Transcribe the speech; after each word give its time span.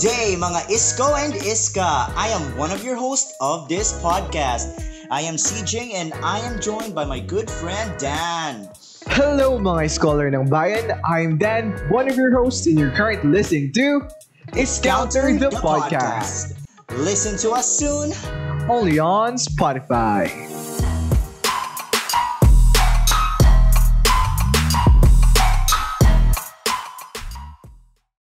day, 0.00 0.32
mga 0.32 0.64
Isko 0.72 1.12
and 1.12 1.36
Iska. 1.44 2.08
I 2.16 2.32
am 2.32 2.56
one 2.56 2.72
of 2.72 2.80
your 2.80 2.96
hosts 2.96 3.36
of 3.36 3.68
this 3.68 3.92
podcast. 4.00 4.72
I 5.12 5.20
am 5.20 5.36
CJ 5.36 5.92
and 5.92 6.16
I 6.24 6.40
am 6.40 6.56
joined 6.56 6.96
by 6.96 7.04
my 7.04 7.20
good 7.20 7.52
friend 7.52 7.92
Dan. 8.00 8.72
Hello 9.12 9.60
mga 9.60 9.92
scholar 9.92 10.32
ng 10.32 10.48
bayan, 10.48 10.96
I'm 11.04 11.36
Dan, 11.36 11.76
one 11.92 12.08
of 12.08 12.16
your 12.16 12.32
hosts 12.32 12.64
and 12.64 12.80
you're 12.80 12.96
currently 12.96 13.28
listening 13.28 13.76
to 13.76 14.08
Iscounter 14.56 15.36
the, 15.36 15.52
podcast. 15.60 16.56
Listen 16.96 17.36
to 17.44 17.52
us 17.52 17.68
soon. 17.68 18.16
Only 18.72 18.96
on 18.96 19.36
Spotify. 19.36 20.32